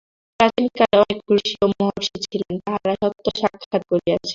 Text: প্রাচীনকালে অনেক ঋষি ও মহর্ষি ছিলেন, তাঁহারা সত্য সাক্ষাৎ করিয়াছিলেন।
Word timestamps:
প্রাচীনকালে 0.39 0.95
অনেক 1.03 1.19
ঋষি 1.35 1.55
ও 1.63 1.67
মহর্ষি 1.71 2.17
ছিলেন, 2.25 2.53
তাঁহারা 2.65 2.93
সত্য 3.01 3.25
সাক্ষাৎ 3.39 3.81
করিয়াছিলেন। 3.89 4.29